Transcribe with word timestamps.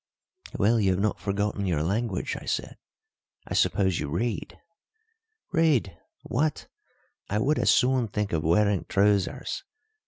"Well, 0.57 0.79
you 0.79 0.89
have 0.93 0.99
not 0.99 1.19
forgotten 1.19 1.67
your 1.67 1.83
language," 1.83 2.35
I 2.35 2.45
said. 2.45 2.75
"I 3.45 3.53
suppose 3.53 3.99
you 3.99 4.09
read?" 4.09 4.59
"Read! 5.51 5.95
What! 6.23 6.65
I 7.29 7.37
would 7.37 7.59
as 7.59 7.69
soon 7.69 8.07
think 8.07 8.33
of 8.33 8.41
wearing 8.43 8.85
trousers. 8.85 9.63